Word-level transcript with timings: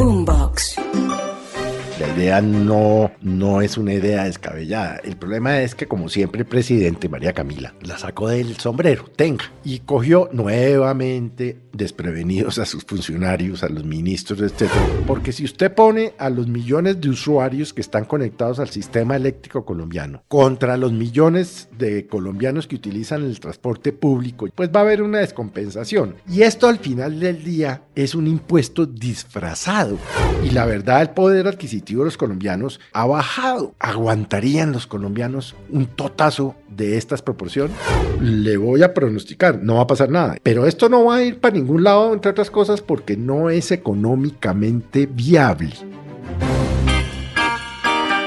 Boombox. 0.00 0.76
La 2.00 2.08
idea 2.16 2.40
no, 2.40 3.12
no 3.20 3.60
es 3.60 3.76
una 3.76 3.92
idea 3.92 4.24
descabellada. 4.24 4.96
El 5.04 5.18
problema 5.18 5.60
es 5.60 5.74
que, 5.74 5.86
como 5.86 6.08
siempre, 6.08 6.40
el 6.40 6.46
presidente 6.46 7.10
María 7.10 7.34
Camila 7.34 7.74
la 7.82 7.98
sacó 7.98 8.28
del 8.28 8.56
sombrero, 8.56 9.04
tenga, 9.14 9.52
y 9.62 9.80
cogió 9.80 10.30
nuevamente 10.32 11.58
desprevenidos 11.72 12.58
a 12.58 12.66
sus 12.66 12.84
funcionarios, 12.84 13.62
a 13.62 13.68
los 13.68 13.84
ministros, 13.84 14.40
etc. 14.40 14.70
Porque 15.06 15.32
si 15.32 15.44
usted 15.44 15.72
pone 15.74 16.14
a 16.18 16.30
los 16.30 16.46
millones 16.46 17.00
de 17.00 17.08
usuarios 17.08 17.72
que 17.72 17.80
están 17.80 18.04
conectados 18.04 18.58
al 18.58 18.70
sistema 18.70 19.16
eléctrico 19.16 19.64
colombiano 19.64 20.22
contra 20.28 20.76
los 20.76 20.92
millones 20.92 21.68
de 21.78 22.06
colombianos 22.06 22.66
que 22.66 22.76
utilizan 22.76 23.24
el 23.24 23.40
transporte 23.40 23.92
público, 23.92 24.48
pues 24.54 24.70
va 24.74 24.80
a 24.80 24.82
haber 24.82 25.02
una 25.02 25.18
descompensación. 25.18 26.16
Y 26.28 26.42
esto 26.42 26.68
al 26.68 26.78
final 26.78 27.20
del 27.20 27.42
día 27.44 27.82
es 27.94 28.14
un 28.14 28.26
impuesto 28.26 28.86
disfrazado. 28.86 29.98
Y 30.44 30.50
la 30.50 30.64
verdad, 30.64 31.02
el 31.02 31.10
poder 31.10 31.46
adquisitivo 31.46 32.02
de 32.02 32.06
los 32.06 32.16
colombianos 32.16 32.80
ha 32.92 33.06
bajado. 33.06 33.74
¿Aguantarían 33.78 34.72
los 34.72 34.86
colombianos 34.86 35.54
un 35.68 35.86
totazo 35.86 36.56
de 36.68 36.96
estas 36.96 37.22
proporciones? 37.22 37.76
Le 38.20 38.56
voy 38.56 38.82
a 38.82 38.94
pronosticar, 38.94 39.62
no 39.62 39.76
va 39.76 39.82
a 39.82 39.86
pasar 39.86 40.10
nada. 40.10 40.36
Pero 40.42 40.66
esto 40.66 40.88
no 40.88 41.04
va 41.04 41.16
a 41.16 41.22
ir 41.22 41.40
para 41.40 41.58
ningún 41.60 41.84
lado, 41.84 42.12
entre 42.12 42.30
otras 42.30 42.50
cosas, 42.50 42.80
porque 42.80 43.16
no 43.16 43.50
es 43.50 43.70
económicamente 43.70 45.06
viable. 45.06 45.74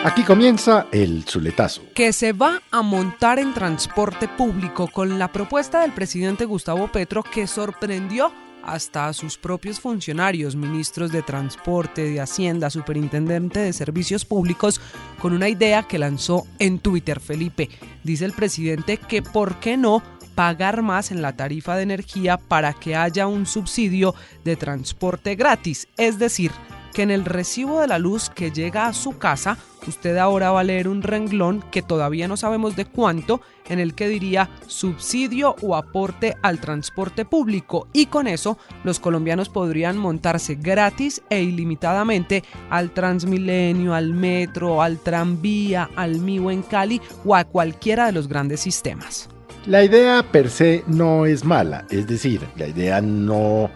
Aquí 0.05 0.23
comienza 0.23 0.87
el 0.91 1.23
zuletazo. 1.23 1.81
Que 1.95 2.11
se 2.11 2.33
va 2.33 2.61
a 2.71 2.81
montar 2.81 3.39
en 3.39 3.53
transporte 3.53 4.27
público 4.27 4.89
con 4.89 5.17
la 5.17 5.31
propuesta 5.31 5.81
del 5.81 5.93
presidente 5.93 6.43
Gustavo 6.43 6.89
Petro 6.91 7.23
que 7.23 7.47
sorprendió 7.47 8.33
hasta 8.63 9.07
a 9.07 9.13
sus 9.13 9.37
propios 9.37 9.79
funcionarios, 9.79 10.55
ministros 10.55 11.11
de 11.11 11.21
Transporte, 11.21 12.03
de 12.03 12.19
Hacienda, 12.19 12.69
Superintendente 12.69 13.59
de 13.59 13.73
Servicios 13.73 14.25
Públicos, 14.25 14.81
con 15.19 15.33
una 15.33 15.49
idea 15.49 15.83
que 15.83 15.99
lanzó 15.99 16.45
en 16.59 16.79
Twitter 16.79 17.19
Felipe. 17.19 17.69
Dice 18.03 18.25
el 18.25 18.33
presidente 18.33 18.97
que 18.97 19.21
por 19.21 19.59
qué 19.61 19.77
no 19.77 20.03
pagar 20.35 20.81
más 20.81 21.11
en 21.11 21.21
la 21.21 21.35
tarifa 21.35 21.75
de 21.75 21.83
energía 21.83 22.37
para 22.37 22.73
que 22.73 22.95
haya 22.95 23.27
un 23.27 23.45
subsidio 23.45 24.15
de 24.43 24.55
transporte 24.55 25.35
gratis, 25.35 25.87
es 25.97 26.19
decir, 26.19 26.51
que 26.93 27.01
en 27.01 27.11
el 27.11 27.25
recibo 27.25 27.81
de 27.81 27.87
la 27.87 27.99
luz 27.99 28.29
que 28.29 28.51
llega 28.51 28.85
a 28.85 28.93
su 28.93 29.17
casa, 29.17 29.57
usted 29.87 30.15
ahora 30.17 30.51
va 30.51 30.61
a 30.61 30.63
leer 30.63 30.87
un 30.87 31.01
renglón 31.01 31.63
que 31.71 31.81
todavía 31.81 32.27
no 32.27 32.37
sabemos 32.37 32.75
de 32.75 32.85
cuánto, 32.85 33.41
en 33.67 33.79
el 33.79 33.95
que 33.95 34.07
diría 34.07 34.49
subsidio 34.67 35.55
o 35.61 35.75
aporte 35.75 36.37
al 36.41 36.59
transporte 36.59 37.25
público 37.25 37.87
y 37.93 38.05
con 38.05 38.27
eso 38.27 38.57
los 38.83 38.99
colombianos 38.99 39.49
podrían 39.49 39.97
montarse 39.97 40.55
gratis 40.55 41.21
e 41.29 41.41
ilimitadamente 41.41 42.43
al 42.69 42.91
Transmilenio, 42.91 43.93
al 43.93 44.13
metro, 44.13 44.81
al 44.81 44.99
tranvía, 44.99 45.89
al 45.95 46.19
MIO 46.19 46.51
en 46.51 46.61
Cali 46.61 47.01
o 47.25 47.35
a 47.35 47.43
cualquiera 47.43 48.05
de 48.05 48.11
los 48.11 48.27
grandes 48.27 48.61
sistemas. 48.61 49.32
La 49.65 49.81
idea 49.81 50.23
per 50.23 50.49
se 50.49 50.83
no 50.87 51.25
es 51.25 51.45
mala, 51.45 51.85
es 51.89 52.05
decir, 52.05 52.41
la 52.57 52.67
idea 52.67 52.99
no 52.99 53.71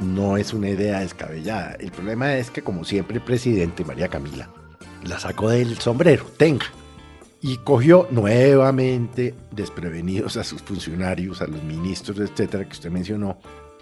no 0.00 0.36
es 0.36 0.52
una 0.52 0.68
idea 0.68 1.00
descabellada. 1.00 1.76
El 1.80 1.90
problema 1.90 2.36
es 2.36 2.50
que, 2.50 2.62
como 2.62 2.84
siempre, 2.84 3.16
el 3.16 3.22
presidente 3.22 3.84
María 3.84 4.08
Camila 4.08 4.48
la 5.04 5.18
sacó 5.18 5.50
del 5.50 5.76
sombrero, 5.78 6.24
tenga, 6.36 6.66
y 7.40 7.58
cogió 7.58 8.06
nuevamente 8.10 9.34
desprevenidos 9.50 10.36
a 10.36 10.44
sus 10.44 10.62
funcionarios, 10.62 11.42
a 11.42 11.46
los 11.46 11.62
ministros, 11.64 12.18
etcétera, 12.18 12.64
que 12.64 12.72
usted 12.72 12.90
mencionó. 12.90 13.38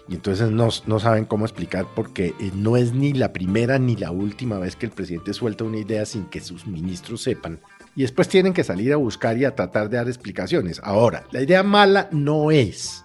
Y 0.09 0.15
entonces 0.15 0.51
no, 0.51 0.67
no 0.85 0.99
saben 0.99 1.25
cómo 1.25 1.45
explicar 1.45 1.85
porque 1.95 2.33
eh, 2.39 2.51
no 2.53 2.75
es 2.75 2.93
ni 2.93 3.13
la 3.13 3.31
primera 3.31 3.79
ni 3.79 3.95
la 3.95 4.11
última 4.11 4.59
vez 4.59 4.75
que 4.75 4.87
el 4.87 4.91
presidente 4.91 5.33
suelta 5.33 5.63
una 5.63 5.77
idea 5.77 6.05
sin 6.05 6.25
que 6.25 6.41
sus 6.41 6.67
ministros 6.67 7.21
sepan. 7.21 7.61
Y 7.95 8.01
después 8.01 8.27
tienen 8.27 8.53
que 8.53 8.63
salir 8.63 8.93
a 8.93 8.97
buscar 8.97 9.37
y 9.37 9.45
a 9.45 9.55
tratar 9.55 9.89
de 9.89 9.97
dar 9.97 10.07
explicaciones. 10.07 10.81
Ahora, 10.83 11.25
la 11.31 11.41
idea 11.41 11.63
mala 11.63 12.09
no 12.11 12.51
es, 12.51 13.03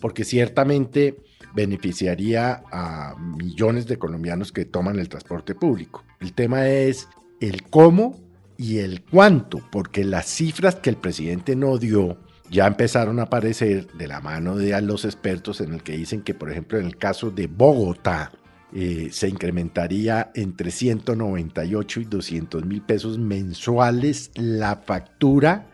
porque 0.00 0.24
ciertamente 0.24 1.16
beneficiaría 1.54 2.64
a 2.72 3.14
millones 3.16 3.86
de 3.86 3.96
colombianos 3.96 4.50
que 4.50 4.64
toman 4.64 4.98
el 4.98 5.08
transporte 5.08 5.54
público. 5.54 6.04
El 6.20 6.32
tema 6.32 6.68
es 6.68 7.08
el 7.40 7.62
cómo 7.62 8.20
y 8.56 8.78
el 8.78 9.02
cuánto, 9.02 9.60
porque 9.70 10.04
las 10.04 10.26
cifras 10.26 10.76
que 10.76 10.90
el 10.90 10.96
presidente 10.96 11.54
no 11.54 11.78
dio 11.78 12.18
ya 12.50 12.66
empezaron 12.66 13.18
a 13.18 13.24
aparecer 13.24 13.86
de 13.92 14.06
la 14.06 14.20
mano 14.20 14.56
de 14.56 14.80
los 14.82 15.04
expertos 15.04 15.60
en 15.60 15.72
el 15.72 15.82
que 15.82 15.96
dicen 15.96 16.22
que, 16.22 16.34
por 16.34 16.50
ejemplo, 16.50 16.78
en 16.78 16.86
el 16.86 16.96
caso 16.96 17.30
de 17.30 17.46
Bogotá, 17.46 18.32
eh, 18.76 19.10
se 19.12 19.28
incrementaría 19.28 20.32
entre 20.34 20.72
198 20.72 22.00
y 22.00 22.04
200 22.06 22.66
mil 22.66 22.82
pesos 22.82 23.18
mensuales 23.18 24.32
la 24.34 24.74
factura 24.76 25.70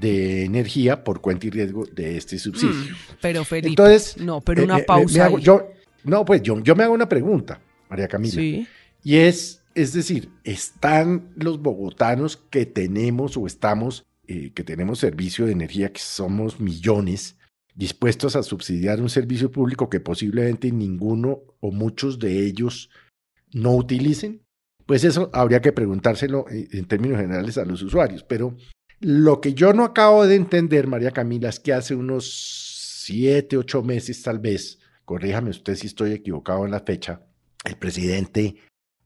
de 0.00 0.44
energía 0.44 1.04
por 1.04 1.20
cuenta 1.20 1.46
y 1.46 1.50
riesgo 1.50 1.84
de 1.84 2.16
este 2.16 2.38
subsidio. 2.38 2.72
Mm, 2.74 3.16
pero 3.20 3.44
Felipe, 3.44 3.68
Entonces, 3.68 4.16
no, 4.16 4.40
pero 4.40 4.64
una 4.64 4.78
pausa. 4.78 5.30
yo, 5.38 5.72
no, 6.04 6.24
pues 6.24 6.42
yo, 6.42 6.58
yo 6.62 6.74
me 6.74 6.84
hago 6.84 6.94
una 6.94 7.08
pregunta, 7.08 7.60
María 7.90 8.08
Camila. 8.08 8.36
Sí. 8.36 8.66
Y 9.02 9.16
es, 9.16 9.62
es 9.74 9.92
decir, 9.92 10.30
¿están 10.44 11.30
los 11.36 11.60
bogotanos 11.60 12.36
que 12.36 12.64
tenemos 12.64 13.36
o 13.36 13.46
estamos, 13.46 14.06
eh, 14.26 14.52
que 14.54 14.64
tenemos 14.64 15.00
servicio 15.00 15.46
de 15.46 15.52
energía, 15.52 15.92
que 15.92 16.00
somos 16.00 16.60
millones, 16.60 17.36
dispuestos 17.78 18.34
a 18.34 18.42
subsidiar 18.42 19.00
un 19.00 19.08
servicio 19.08 19.52
público 19.52 19.88
que 19.88 20.00
posiblemente 20.00 20.72
ninguno 20.72 21.44
o 21.60 21.70
muchos 21.70 22.18
de 22.18 22.44
ellos 22.44 22.90
no 23.52 23.76
utilicen? 23.76 24.42
Pues 24.84 25.04
eso 25.04 25.30
habría 25.32 25.60
que 25.60 25.72
preguntárselo 25.72 26.46
en 26.50 26.84
términos 26.86 27.20
generales 27.20 27.56
a 27.56 27.64
los 27.64 27.80
usuarios, 27.82 28.24
pero 28.24 28.56
lo 28.98 29.40
que 29.40 29.54
yo 29.54 29.72
no 29.72 29.84
acabo 29.84 30.26
de 30.26 30.34
entender, 30.34 30.88
María 30.88 31.12
Camila, 31.12 31.50
es 31.50 31.60
que 31.60 31.72
hace 31.72 31.94
unos 31.94 33.04
siete, 33.04 33.56
ocho 33.56 33.82
meses 33.82 34.22
tal 34.22 34.40
vez, 34.40 34.80
corríjame 35.04 35.50
usted 35.50 35.76
si 35.76 35.86
estoy 35.86 36.12
equivocado 36.12 36.64
en 36.64 36.72
la 36.72 36.80
fecha, 36.80 37.22
el 37.64 37.76
presidente 37.76 38.56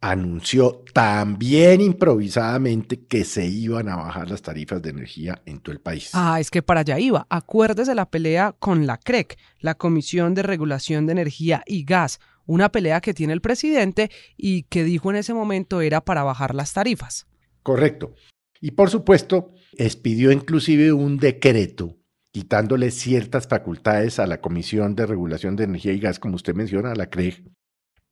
anunció 0.02 0.82
también 0.92 1.80
improvisadamente 1.80 3.06
que 3.06 3.24
se 3.24 3.46
iban 3.46 3.88
a 3.88 3.94
bajar 3.94 4.28
las 4.28 4.42
tarifas 4.42 4.82
de 4.82 4.90
energía 4.90 5.40
en 5.46 5.60
todo 5.60 5.72
el 5.72 5.80
país. 5.80 6.10
Ah, 6.12 6.40
es 6.40 6.50
que 6.50 6.60
para 6.60 6.80
allá 6.80 6.98
iba. 6.98 7.26
Acuérdese 7.30 7.94
la 7.94 8.10
pelea 8.10 8.52
con 8.58 8.84
la 8.84 8.98
CREC, 8.98 9.38
la 9.60 9.76
Comisión 9.76 10.34
de 10.34 10.42
Regulación 10.42 11.06
de 11.06 11.12
Energía 11.12 11.62
y 11.66 11.84
Gas, 11.84 12.18
una 12.46 12.72
pelea 12.72 13.00
que 13.00 13.14
tiene 13.14 13.32
el 13.32 13.40
presidente 13.40 14.10
y 14.36 14.64
que 14.64 14.82
dijo 14.82 15.08
en 15.10 15.16
ese 15.16 15.34
momento 15.34 15.80
era 15.80 16.00
para 16.00 16.24
bajar 16.24 16.56
las 16.56 16.72
tarifas. 16.72 17.28
Correcto. 17.62 18.16
Y 18.60 18.72
por 18.72 18.90
supuesto, 18.90 19.54
expidió 19.78 20.32
inclusive 20.32 20.92
un 20.92 21.16
decreto 21.16 21.96
quitándole 22.32 22.90
ciertas 22.90 23.46
facultades 23.46 24.19
a 24.19 24.26
la 24.26 24.40
Comisión 24.40 24.96
de 24.96 25.06
Regulación 25.06 25.54
de 25.54 25.64
Energía 25.64 25.92
y 25.92 26.00
Gas, 26.00 26.19
como 26.19 26.34
usted 26.34 26.54
menciona, 26.54 26.90
a 26.90 26.96
la 26.96 27.08
CREG, 27.08 27.44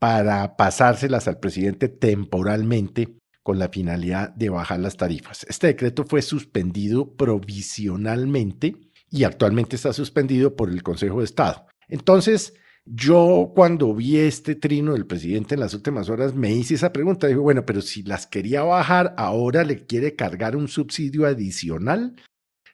para 0.00 0.56
pasárselas 0.56 1.28
al 1.28 1.38
presidente 1.38 1.88
temporalmente 1.88 3.18
con 3.42 3.58
la 3.58 3.68
finalidad 3.68 4.30
de 4.34 4.48
bajar 4.48 4.80
las 4.80 4.96
tarifas. 4.96 5.46
Este 5.48 5.68
decreto 5.68 6.04
fue 6.04 6.22
suspendido 6.22 7.14
provisionalmente 7.16 8.76
y 9.10 9.24
actualmente 9.24 9.76
está 9.76 9.92
suspendido 9.92 10.56
por 10.56 10.70
el 10.70 10.82
Consejo 10.82 11.18
de 11.18 11.26
Estado. 11.26 11.66
Entonces, 11.88 12.54
yo 12.86 13.52
cuando 13.54 13.94
vi 13.94 14.16
este 14.16 14.54
trino 14.54 14.94
del 14.94 15.06
presidente 15.06 15.54
en 15.54 15.60
las 15.60 15.74
últimas 15.74 16.08
horas 16.08 16.34
me 16.34 16.52
hice 16.52 16.74
esa 16.74 16.92
pregunta. 16.92 17.26
Digo, 17.26 17.42
bueno, 17.42 17.66
pero 17.66 17.82
si 17.82 18.02
las 18.02 18.26
quería 18.26 18.62
bajar, 18.62 19.14
ahora 19.18 19.64
le 19.64 19.84
quiere 19.84 20.16
cargar 20.16 20.56
un 20.56 20.68
subsidio 20.68 21.26
adicional. 21.26 22.16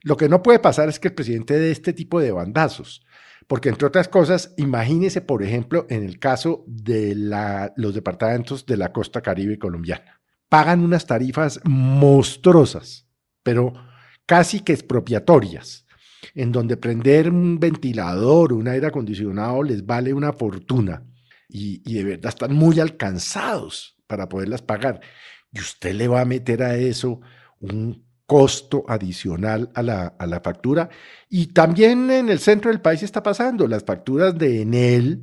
Lo 0.03 0.17
que 0.17 0.29
no 0.29 0.43
puede 0.43 0.61
pasar 0.61 0.89
es 0.89 1.01
que 1.01 1.09
el 1.09 1.15
presidente 1.15 1.59
dé 1.59 1.73
este 1.73 1.93
tipo 1.93 2.21
de 2.21 2.31
bandazos. 2.31 3.05
Porque 3.47 3.69
entre 3.69 3.87
otras 3.87 4.09
cosas, 4.09 4.55
imagínese, 4.57 5.21
por 5.21 5.43
ejemplo, 5.43 5.87
en 5.89 6.03
el 6.03 6.19
caso 6.19 6.65
de 6.67 7.15
los 7.77 7.95
departamentos 7.95 8.67
de 8.67 8.77
la 8.77 8.93
costa 8.93 9.21
caribe 9.21 9.59
colombiana. 9.59 10.21
Pagan 10.49 10.81
unas 10.81 11.07
tarifas 11.07 11.61
monstruosas, 11.65 13.09
pero 13.43 13.73
casi 14.27 14.61
que 14.61 14.73
expropiatorias 14.73 15.87
en 16.35 16.53
donde 16.53 16.77
prender 16.77 17.31
un 17.31 17.59
ventilador 17.59 18.53
o 18.53 18.57
un 18.57 18.69
aire 18.69 18.87
acondicionado 18.87 19.63
les 19.63 19.85
vale 19.85 20.13
una 20.13 20.33
fortuna 20.33 21.05
y, 21.49 21.95
de 21.95 22.05
verdad 22.05 22.29
están 22.31 22.55
muy 22.55 22.81
alcanzados 22.81 23.97
para 24.07 24.29
poderlas 24.29 24.63
pagar. 24.63 25.01
Y 25.53 25.61
usted 25.61 25.95
le 25.95 26.09
va 26.09 26.21
a 26.21 26.27
meter 26.27 26.63
a 26.63 26.77
eso 26.77 27.21
un 27.61 28.06
costo 28.27 28.85
adicional 28.89 29.71
a 29.75 29.83
la, 29.83 30.15
a 30.19 30.27
la 30.27 30.41
factura. 30.41 30.89
Y 31.29 31.47
también 31.47 32.11
en 32.11 32.29
el 32.29 32.39
centro 32.39 32.71
del 32.71 32.81
país 32.81 33.03
está 33.03 33.23
pasando. 33.23 33.67
Las 33.67 33.85
facturas 33.85 34.37
de 34.37 34.63
Enel 34.63 35.23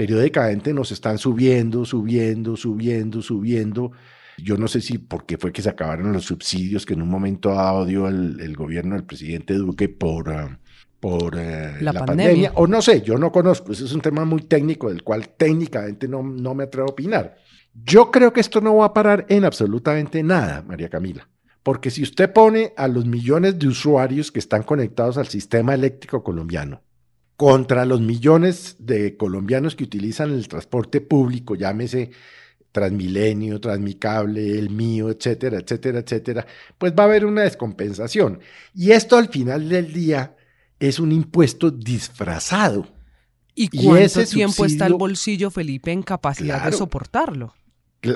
periódicamente 0.00 0.72
nos 0.72 0.92
están 0.92 1.18
subiendo, 1.18 1.84
subiendo, 1.84 2.56
subiendo, 2.56 3.22
subiendo. 3.22 3.92
Yo 4.38 4.56
no 4.56 4.66
sé 4.66 4.80
si 4.80 4.96
porque 4.96 5.36
fue 5.36 5.52
que 5.52 5.62
se 5.62 5.68
acabaron 5.68 6.12
los 6.12 6.24
subsidios 6.24 6.86
que 6.86 6.94
en 6.94 7.02
un 7.02 7.08
momento 7.10 7.50
dado 7.50 7.84
dio 7.84 8.08
el, 8.08 8.56
gobierno 8.56 8.94
del 8.94 9.04
presidente 9.04 9.52
Duque 9.52 9.90
por, 9.90 10.30
ah, 10.30 10.58
por 10.98 11.36
eh, 11.38 11.82
la, 11.82 11.92
pandemia. 11.92 12.52
o 12.54 12.66
no 12.66 12.80
sé, 12.80 13.02
yo 13.02 13.18
no 13.18 13.30
conozco, 13.30 13.72
ese 13.72 13.84
es 13.84 13.92
un 13.92 14.00
tema 14.00 14.24
muy 14.24 14.40
técnico 14.42 14.88
del 14.88 15.02
cual 15.02 15.28
técnicamente 15.36 16.08
no, 16.08 16.22
no 16.22 16.54
me 16.54 16.64
atrevo 16.64 16.88
a 16.88 16.92
opinar. 16.92 17.36
Yo 17.74 18.10
creo 18.10 18.32
que 18.32 18.40
esto 18.40 18.62
no 18.62 18.76
va 18.76 18.86
a 18.86 18.94
parar 18.94 19.26
en 19.28 19.44
absolutamente 19.44 20.22
nada, 20.22 20.62
María 20.62 20.88
Camila. 20.88 21.28
Porque 21.62 21.90
si 21.90 22.02
usted 22.02 22.32
pone 22.32 22.72
a 22.76 22.88
los 22.88 23.04
millones 23.04 23.58
de 23.58 23.68
usuarios 23.68 24.32
que 24.32 24.38
están 24.38 24.62
conectados 24.62 25.18
al 25.18 25.28
sistema 25.28 25.74
eléctrico 25.74 26.22
colombiano 26.22 26.82
contra 27.36 27.84
los 27.84 28.00
millones 28.00 28.76
de 28.78 29.16
colombianos 29.16 29.74
que 29.74 29.84
utilizan 29.84 30.32
el 30.32 30.48
transporte 30.48 31.00
público, 31.00 31.54
llámese 31.54 32.10
Transmilenio, 32.72 33.60
Transmicable, 33.60 34.58
el 34.58 34.70
mío, 34.70 35.10
etcétera, 35.10 35.58
etcétera, 35.58 36.00
etcétera, 36.00 36.46
pues 36.78 36.92
va 36.92 37.04
a 37.04 37.06
haber 37.06 37.26
una 37.26 37.42
descompensación. 37.42 38.40
Y 38.74 38.92
esto 38.92 39.16
al 39.16 39.28
final 39.28 39.68
del 39.68 39.92
día 39.92 40.36
es 40.78 40.98
un 40.98 41.12
impuesto 41.12 41.70
disfrazado. 41.70 42.86
¿Y 43.54 43.68
cuánto 43.68 44.24
tiempo 44.24 44.64
está 44.64 44.86
el 44.86 44.94
bolsillo, 44.94 45.50
Felipe, 45.50 45.92
en 45.92 46.02
capacidad 46.02 46.64
de 46.64 46.72
soportarlo? 46.72 47.54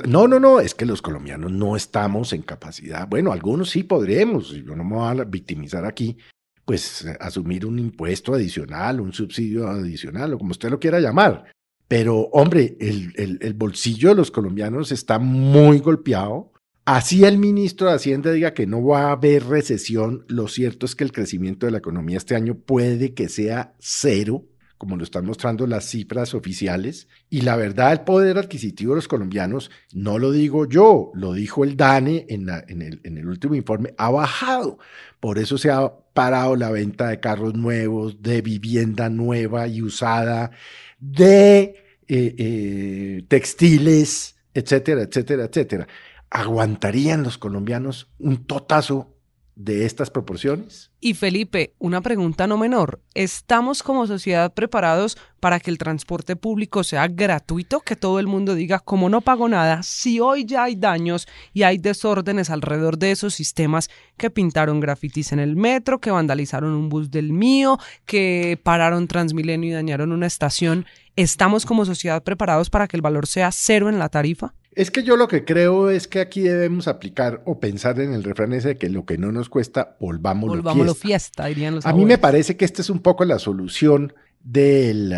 No, 0.09 0.27
no, 0.27 0.41
no, 0.41 0.61
es 0.61 0.75
que 0.75 0.87
los 0.87 1.03
colombianos 1.03 1.53
no 1.53 1.77
estamos 1.77 2.33
en 2.33 2.43
capacidad. 2.43 3.07
Bueno, 3.07 3.33
algunos 3.33 3.71
sí 3.71 3.83
podremos, 3.83 4.51
yo 4.51 4.75
no 4.75 4.85
me 4.85 4.97
voy 4.97 5.21
a 5.21 5.25
victimizar 5.25 5.85
aquí, 5.85 6.17
pues 6.65 7.07
asumir 7.21 7.67
un 7.67 7.79
impuesto 7.79 8.35
adicional, 8.35 9.01
un 9.01 9.13
subsidio 9.13 9.69
adicional, 9.69 10.33
o 10.33 10.39
como 10.39 10.53
usted 10.53 10.71
lo 10.71 10.81
quiera 10.81 11.01
llamar. 11.01 11.45
Pero, 11.87 12.17
hombre, 12.33 12.77
el, 12.81 13.13
el, 13.41 13.55
bolsillo 13.55 14.09
de 14.09 14.15
los 14.15 14.31
colombianos 14.31 14.91
está 14.91 15.19
muy 15.19 15.81
golpeado. 15.81 16.53
Así 16.87 17.25
el 17.25 17.37
ministro 17.37 17.89
de 17.89 17.95
Hacienda 17.95 18.33
diga 18.33 18.55
que 18.55 18.67
no 18.67 18.83
va 18.85 19.09
a 19.09 19.13
haber 19.13 19.45
recesión, 19.45 20.25
lo 20.29 20.49
cierto 20.49 20.87
es 20.87 20.95
que 20.95 21.05
el 21.05 21.13
crecimiento 21.13 21.67
de 21.67 21.73
la 21.73 21.79
economía 21.79 22.17
este 22.17 22.35
año 22.35 22.55
puede 22.57 23.13
que 23.13 23.29
sea 23.29 23.75
cero 23.79 24.45
como 24.79 24.97
lo 24.97 25.05
están 25.05 25.25
mostrando 25.25 25.67
las 25.67 25.85
cifras 25.85 26.35
oficiales. 26.35 27.09
Y 27.31 27.43
la 27.43 27.56
verdad, 27.56 27.93
el 27.93 28.00
poder 28.00 28.38
adquisitivo 28.38 28.93
de 28.93 28.97
los 28.97 29.09
colombianos, 29.09 29.71
no 29.93 30.19
lo 30.19 30.32
digo 30.32 30.69
yo, 30.69 31.11
lo 31.15 31.32
dijo 31.32 31.65
el 31.65 31.76
DANE 31.76 32.26
en, 32.29 32.49
el, 32.49 33.29
último 33.29 33.55
informe, 33.55 33.94
ha 33.97 34.11
bajado. 34.11 34.79
Por 35.21 35.38
eso 35.38 35.59
se 35.59 35.71
ha 35.71 35.93
parado 36.12 36.56
la 36.56 36.71
venta 36.71 37.09
de 37.09 37.21
carros 37.21 37.55
nuevos, 37.55 38.23
de 38.23 38.43
vivienda 38.43 39.09
nueva 39.09 39.69
y 39.69 39.82
usada, 39.82 40.50
de 40.99 41.76
eh, 42.09 42.35
eh, 42.38 43.25
textiles, 43.29 44.37
etcétera, 44.53 45.03
etcétera, 45.03 45.44
etcétera. 45.44 45.88
¿Aguantarían 46.31 47.23
los 47.23 47.38
colombianos 47.38 48.11
un 48.19 48.44
totazo 48.44 49.13
de 49.56 49.85
estas 49.85 50.11
proporciones? 50.11 50.91
Y 51.01 51.15
Felipe, 51.15 51.75
una 51.79 52.01
pregunta 52.01 52.47
no 52.47 52.56
menor. 52.56 53.01
¿Estamos 53.15 53.83
como 53.83 54.06
sociedad 54.06 54.53
preparados 54.53 55.17
para 55.39 55.61
que 55.61 55.71
el 55.71 55.79
transporte 55.79 56.35
público 56.35 56.83
sea 56.83 57.06
gratuito? 57.09 57.81
Que 57.81 57.95
todo 57.95 58.19
el 58.19 58.27
mundo 58.27 58.55
diga, 58.55 58.81
como 58.81 59.09
no 59.09 59.21
pago 59.21 59.49
nada, 59.49 59.83
si 59.83 60.19
hoy 60.19 60.45
ya 60.45 60.65
hay 60.65 60.77
daños 60.77 61.29
y 61.53 61.62
hay 61.62 61.79
desórdenes 61.79 62.51
alrededor 62.51 62.99
de 62.99 63.12
esos 63.12 63.35
sistemas 63.35 63.91
que 64.17 64.31
pintaron 64.31 64.81
grafitis 64.81 65.33
en 65.33 65.39
el 65.39 65.57
metro, 65.57 66.00
que 66.00 66.11
vandalizaron 66.11 66.73
un 66.73 66.89
bus 66.89 67.11
del 67.11 67.33
mío, 67.33 67.79
que 68.07 68.59
pararon 68.62 69.07
Transmilenio 69.07 69.71
y 69.71 69.75
dañaron 69.75 70.12
una 70.12 70.27
estación, 70.27 70.87
¿estamos 71.17 71.67
como 71.67 71.85
sociedad 71.85 72.23
preparados 72.23 72.71
para 72.71 72.89
que 72.89 72.97
el 72.97 73.03
valor 73.03 73.27
sea 73.27 73.53
cero 73.53 73.89
en 73.89 73.99
la 73.99 74.09
tarifa? 74.09 74.55
Es 74.76 74.91
que 74.91 75.05
yo 75.05 75.17
lo 75.17 75.29
que 75.29 75.44
creo 75.44 75.91
es 75.91 76.09
que 76.09 76.21
aquí 76.21 76.41
debemos 76.41 76.88
aplicar 76.88 77.43
o 77.44 77.61
pensar 77.61 78.00
en 78.00 78.12
el 78.12 78.25
refrán 78.25 78.53
ese 78.53 78.69
de 78.69 78.76
que 78.76 78.88
lo 78.88 79.05
que 79.05 79.19
no 79.19 79.31
nos 79.31 79.49
cuesta, 79.49 79.97
volvámoslo, 80.00 80.56
volvámoslo 80.56 80.94
fiesta. 80.94 81.47
dirían 81.47 81.76
los 81.76 81.87
A 81.87 81.93
mí 81.93 82.05
me 82.05 82.19
parece 82.19 82.56
que 82.56 82.65
esta 82.65 82.82
es 82.82 82.91
un 82.91 83.00
poco 83.00 83.25
la 83.25 83.38
solución 83.38 84.12
del 84.43 85.15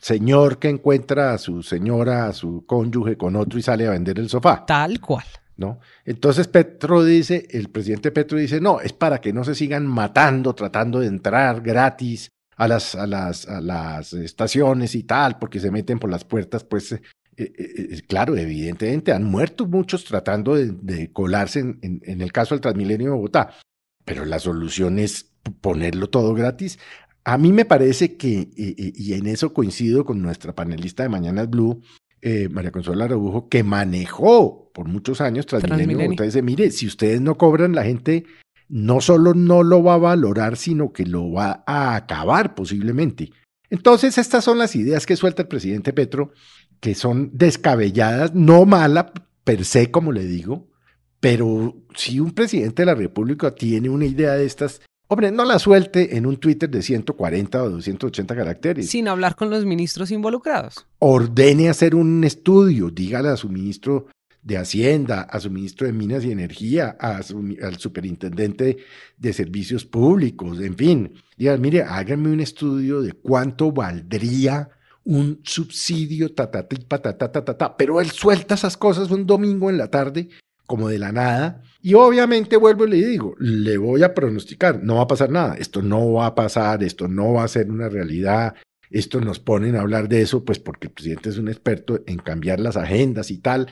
señor 0.00 0.58
que 0.58 0.68
encuentra 0.68 1.32
a 1.34 1.38
su 1.38 1.62
señora, 1.62 2.28
a 2.28 2.32
su 2.32 2.64
cónyuge 2.66 3.16
con 3.16 3.36
otro 3.36 3.58
y 3.58 3.62
sale 3.62 3.86
a 3.86 3.90
vender 3.90 4.18
el 4.18 4.28
sofá. 4.28 4.64
Tal 4.66 5.00
cual. 5.00 5.24
¿No? 5.56 5.80
Entonces 6.04 6.46
Petro 6.46 7.04
dice, 7.04 7.48
el 7.50 7.68
presidente 7.68 8.12
Petro 8.12 8.38
dice, 8.38 8.60
no, 8.60 8.80
es 8.80 8.92
para 8.92 9.20
que 9.20 9.32
no 9.32 9.42
se 9.42 9.56
sigan 9.56 9.86
matando, 9.86 10.54
tratando 10.54 11.00
de 11.00 11.08
entrar 11.08 11.60
gratis 11.60 12.30
a 12.56 12.68
las, 12.68 12.94
a 12.94 13.06
las, 13.06 13.48
a 13.48 13.60
las 13.60 14.12
estaciones 14.12 14.94
y 14.94 15.02
tal, 15.02 15.38
porque 15.38 15.58
se 15.58 15.72
meten 15.72 15.98
por 15.98 16.10
las 16.10 16.24
puertas, 16.24 16.62
pues 16.62 17.00
eh, 17.38 17.52
eh, 17.56 17.88
eh, 17.92 18.02
claro, 18.08 18.36
evidentemente 18.36 19.12
han 19.12 19.22
muerto 19.22 19.64
muchos 19.64 20.04
tratando 20.04 20.56
de, 20.56 21.12
colarse 21.12 21.60
en, 21.60 22.02
el 22.04 22.32
caso 22.32 22.56
del 22.56 22.60
Transmilenio 22.60 23.10
de 23.10 23.14
Bogotá, 23.14 23.54
pero 24.04 24.24
la 24.24 24.40
solución 24.40 24.98
es 24.98 25.30
ponerlo 25.60 26.10
todo 26.10 26.34
gratis. 26.34 26.80
A 27.22 27.38
mí 27.38 27.52
me 27.52 27.64
parece 27.64 28.16
que, 28.16 28.48
y 28.56 29.12
en 29.12 29.28
eso 29.28 29.52
coincido 29.52 30.04
con 30.04 30.20
nuestra 30.20 30.52
panelista 30.52 31.04
de 31.04 31.10
Mañanas 31.10 31.48
Blue, 31.48 31.80
María 32.50 32.72
Consuela 32.72 33.04
Araujo, 33.04 33.48
que 33.48 33.62
manejó 33.62 34.72
por 34.72 34.88
muchos 34.88 35.20
años 35.20 35.46
Transmilenio, 35.46 35.84
Transmilenio. 35.84 36.08
Bogotá, 36.08 36.24
dice, 36.24 36.42
mire, 36.42 36.70
si 36.72 36.88
ustedes 36.88 37.20
no 37.20 37.36
cobran, 37.36 37.72
la 37.72 37.84
gente 37.84 38.24
no 38.68 39.00
solo 39.00 39.34
no 39.34 39.62
lo 39.62 39.82
va 39.84 39.94
a 39.94 39.98
valorar, 39.98 40.56
sino 40.56 40.92
que 40.92 41.06
lo 41.06 41.30
va 41.30 41.62
a 41.66 41.94
acabar 41.94 42.56
posiblemente. 42.56 43.30
Entonces, 43.70 44.18
estas 44.18 44.44
son 44.44 44.58
las 44.58 44.74
ideas 44.74 45.06
que 45.06 45.16
suelta 45.16 45.42
el 45.42 45.48
presidente 45.48 45.92
Petro 45.92 46.32
que 46.80 46.94
son 46.94 47.30
descabelladas, 47.32 48.34
no 48.34 48.66
mala 48.66 49.12
per 49.44 49.64
se, 49.64 49.90
como 49.90 50.12
le 50.12 50.24
digo, 50.24 50.68
pero 51.20 51.76
si 51.94 52.20
un 52.20 52.32
presidente 52.32 52.82
de 52.82 52.86
la 52.86 52.94
República 52.94 53.54
tiene 53.54 53.88
una 53.88 54.06
idea 54.06 54.34
de 54.34 54.46
estas, 54.46 54.80
hombre, 55.08 55.32
no 55.32 55.44
la 55.44 55.58
suelte 55.58 56.16
en 56.16 56.26
un 56.26 56.36
Twitter 56.36 56.70
de 56.70 56.82
140 56.82 57.62
o 57.62 57.70
280 57.70 58.36
caracteres. 58.36 58.90
Sin 58.90 59.08
hablar 59.08 59.34
con 59.34 59.50
los 59.50 59.64
ministros 59.64 60.10
involucrados. 60.10 60.86
Ordene 60.98 61.68
hacer 61.68 61.94
un 61.94 62.22
estudio, 62.24 62.90
dígale 62.90 63.30
a 63.30 63.36
su 63.36 63.48
ministro 63.48 64.06
de 64.42 64.58
Hacienda, 64.58 65.22
a 65.22 65.40
su 65.40 65.50
ministro 65.50 65.86
de 65.86 65.92
Minas 65.92 66.24
y 66.24 66.30
Energía, 66.30 66.96
a 67.00 67.16
al 67.16 67.78
superintendente 67.78 68.78
de 69.16 69.32
Servicios 69.32 69.84
Públicos, 69.84 70.60
en 70.60 70.76
fin. 70.76 71.14
Dígale, 71.36 71.58
mire, 71.58 71.82
háganme 71.82 72.30
un 72.30 72.40
estudio 72.40 73.02
de 73.02 73.12
cuánto 73.12 73.72
valdría 73.72 74.70
un 75.08 75.40
subsidio, 75.42 76.34
ta, 76.34 76.50
ta, 76.50 76.68
ta, 76.68 77.00
ta, 77.00 77.56
ta, 77.56 77.76
pero 77.78 77.98
él 77.98 78.10
suelta 78.10 78.56
esas 78.56 78.76
cosas 78.76 79.10
un 79.10 79.24
domingo 79.26 79.70
en 79.70 79.78
la 79.78 79.88
tarde, 79.88 80.28
como 80.66 80.90
de 80.90 80.98
la 80.98 81.12
nada, 81.12 81.62
y 81.80 81.94
obviamente 81.94 82.58
vuelvo 82.58 82.84
y 82.84 82.90
le 82.90 83.06
digo, 83.06 83.34
le 83.38 83.78
voy 83.78 84.02
a 84.02 84.12
pronosticar, 84.12 84.84
no 84.84 84.96
va 84.96 85.04
a 85.04 85.06
pasar 85.06 85.30
nada, 85.30 85.54
esto 85.54 85.80
no 85.80 86.12
va 86.12 86.26
a 86.26 86.34
pasar, 86.34 86.82
esto 86.82 87.08
no 87.08 87.32
va 87.32 87.44
a 87.44 87.48
ser 87.48 87.70
una 87.70 87.88
realidad, 87.88 88.54
esto 88.90 89.22
nos 89.22 89.38
ponen 89.38 89.76
a 89.76 89.80
hablar 89.80 90.10
de 90.10 90.20
eso, 90.20 90.44
pues 90.44 90.58
porque 90.58 90.88
el 90.88 90.92
presidente 90.92 91.30
es 91.30 91.38
un 91.38 91.48
experto 91.48 92.02
en 92.06 92.18
cambiar 92.18 92.60
las 92.60 92.76
agendas 92.76 93.30
y 93.30 93.38
tal, 93.38 93.68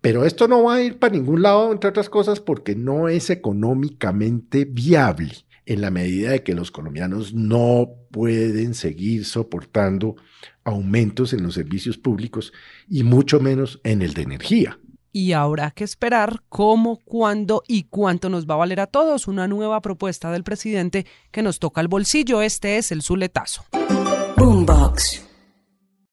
pero 0.00 0.24
esto 0.24 0.46
no 0.46 0.62
va 0.62 0.76
a 0.76 0.82
ir 0.82 1.00
para 1.00 1.14
ningún 1.14 1.42
lado, 1.42 1.72
entre 1.72 1.90
otras 1.90 2.08
cosas, 2.08 2.38
porque 2.38 2.76
no 2.76 3.08
es 3.08 3.28
económicamente 3.28 4.66
viable 4.66 5.45
en 5.66 5.80
la 5.80 5.90
medida 5.90 6.30
de 6.30 6.42
que 6.42 6.54
los 6.54 6.70
colombianos 6.70 7.34
no 7.34 7.88
pueden 8.10 8.74
seguir 8.74 9.24
soportando 9.24 10.16
aumentos 10.64 11.32
en 11.32 11.42
los 11.42 11.54
servicios 11.54 11.98
públicos 11.98 12.52
y 12.88 13.02
mucho 13.02 13.40
menos 13.40 13.80
en 13.84 14.02
el 14.02 14.14
de 14.14 14.22
energía. 14.22 14.78
Y 15.12 15.32
habrá 15.32 15.70
que 15.70 15.84
esperar 15.84 16.42
cómo, 16.48 16.98
cuándo 17.04 17.62
y 17.66 17.84
cuánto 17.84 18.28
nos 18.28 18.46
va 18.46 18.54
a 18.54 18.58
valer 18.58 18.80
a 18.80 18.86
todos 18.86 19.28
una 19.28 19.48
nueva 19.48 19.80
propuesta 19.80 20.30
del 20.30 20.44
presidente 20.44 21.06
que 21.30 21.42
nos 21.42 21.58
toca 21.58 21.80
el 21.80 21.88
bolsillo. 21.88 22.42
Este 22.42 22.76
es 22.76 22.92
el 22.92 23.02
Zuletazo. 23.02 23.64
Boombox. 24.36 25.25